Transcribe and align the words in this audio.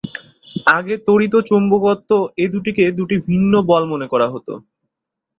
আগে 0.73 0.95
তড়িৎ 1.07 1.33
ও 1.35 1.39
চুম্বকত্ব 1.49 2.11
এ 2.37 2.45
দুটিকে 2.53 2.83
দুটি 2.97 3.15
ভিন্ন 3.27 3.53
বল 3.69 3.83
মনে 3.91 4.07
করা 4.11 4.27
হত। 4.33 4.47